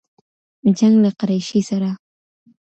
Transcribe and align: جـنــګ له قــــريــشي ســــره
جـنــګ 0.77 0.95
له 1.03 1.09
قــــريــشي 1.19 1.59
ســــره 1.67 1.91